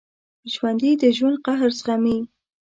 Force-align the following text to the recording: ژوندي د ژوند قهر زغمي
ژوندي 0.53 0.91
د 1.01 1.03
ژوند 1.17 1.37
قهر 1.45 1.69
زغمي 1.79 2.17